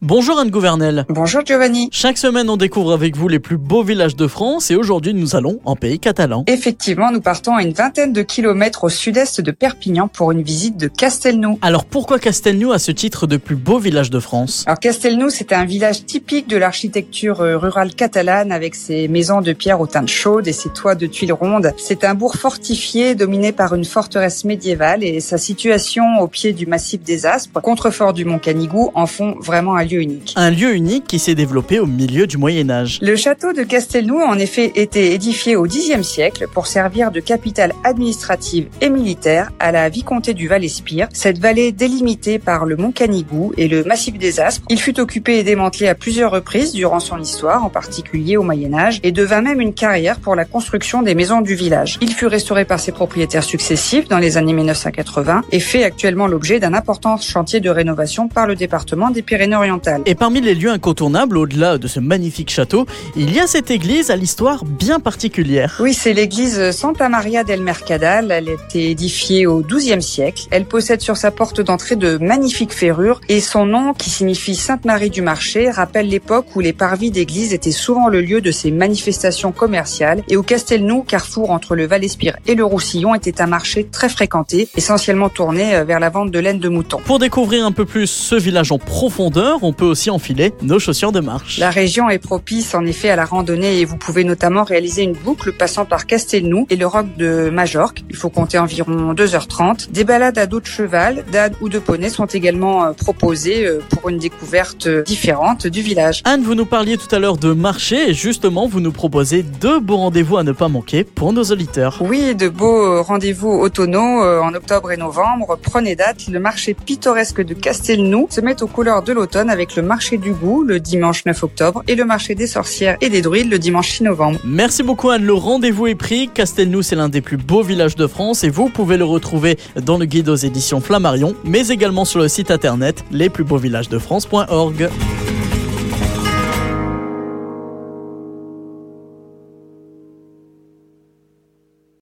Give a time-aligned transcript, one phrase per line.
[0.00, 1.06] Bonjour Anne Gouvernel.
[1.08, 1.88] Bonjour Giovanni.
[1.90, 5.34] Chaque semaine, on découvre avec vous les plus beaux villages de France et aujourd'hui, nous
[5.34, 6.44] allons en pays catalan.
[6.46, 10.76] Effectivement, nous partons à une vingtaine de kilomètres au sud-est de Perpignan pour une visite
[10.76, 11.58] de Castelnou.
[11.62, 14.62] Alors pourquoi Castelnou a ce titre de plus beau village de France?
[14.68, 19.52] Alors Castelnou, c'est un village typique de l'architecture euh, rurale catalane avec ses maisons de
[19.52, 21.72] pierre aux teintes chaudes et ses toits de tuiles rondes.
[21.76, 26.66] C'est un bourg fortifié dominé par une forteresse médiévale et sa situation au pied du
[26.66, 30.34] massif des Aspres, contrefort du Mont Canigou, en font vraiment un lieu unique.
[30.36, 32.98] Un lieu unique qui s'est développé au milieu du Moyen Âge.
[33.02, 37.20] Le château de Castelnou a en effet été édifié au Xe siècle pour servir de
[37.20, 42.92] capitale administrative et militaire à la vicomté du Val-Espire, cette vallée délimitée par le mont
[42.92, 44.66] Canigou et le massif des Aspres.
[44.68, 48.74] Il fut occupé et démantelé à plusieurs reprises durant son histoire, en particulier au Moyen
[48.74, 51.98] Âge, et devint même une carrière pour la construction des maisons du village.
[52.00, 56.60] Il fut restauré par ses propriétaires successifs dans les années 1980 et fait actuellement l'objet
[56.60, 59.77] d'un important chantier de rénovation par le département des Pyrénées-Orientales.
[60.06, 64.10] Et parmi les lieux incontournables, au-delà de ce magnifique château, il y a cette église
[64.10, 65.76] à l'histoire bien particulière.
[65.80, 68.30] Oui, c'est l'église Santa Maria del Mercadal.
[68.30, 70.46] Elle a été édifiée au XIIe siècle.
[70.50, 74.84] Elle possède sur sa porte d'entrée de magnifiques ferrures et son nom, qui signifie Sainte
[74.84, 78.70] Marie du Marché, rappelle l'époque où les parvis d'église étaient souvent le lieu de ces
[78.70, 83.88] manifestations commerciales et où Castelnou, carrefour entre le Val-Espire et le Roussillon, était un marché
[83.90, 86.98] très fréquenté, essentiellement tourné euh, vers la vente de laine de mouton.
[87.04, 91.12] Pour découvrir un peu plus ce village en profondeur, on peut aussi enfiler nos chaussures
[91.12, 91.58] de marche.
[91.58, 95.12] La région est propice en effet à la randonnée et vous pouvez notamment réaliser une
[95.12, 98.02] boucle passant par Castelnou et le roc de Majorque.
[98.08, 99.90] Il faut compter environ 2h30.
[99.90, 103.80] Des balades à dos de cheval, d'âne ou de poney sont également euh, proposées euh,
[103.90, 106.22] pour une découverte euh, différente du village.
[106.24, 109.80] Anne, vous nous parliez tout à l'heure de marché et justement vous nous proposez deux
[109.80, 111.98] beaux rendez-vous à ne pas manquer pour nos auditeurs.
[112.00, 115.58] Oui, de beaux rendez-vous automnaux en octobre et novembre.
[115.62, 119.82] Prenez date, le marché pittoresque de Castelnou se met aux couleurs de l'automne avec le
[119.82, 123.50] marché du goût le dimanche 9 octobre et le marché des sorcières et des druides
[123.50, 124.38] le dimanche 6 novembre.
[124.44, 126.28] Merci beaucoup Anne, le rendez-vous est pris.
[126.32, 129.98] Castelnou, c'est l'un des plus beaux villages de France et vous pouvez le retrouver dans
[129.98, 134.90] le guide aux éditions Flammarion, mais également sur le site internet lesplusbeauxvillagesdefrance.org.